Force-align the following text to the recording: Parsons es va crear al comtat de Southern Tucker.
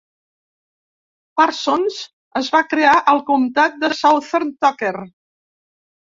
Parsons 1.41 1.97
es 2.41 2.49
va 2.55 2.61
crear 2.71 2.93
al 3.13 3.21
comtat 3.27 3.77
de 3.83 3.91
Southern 3.99 4.49
Tucker. 4.67 4.95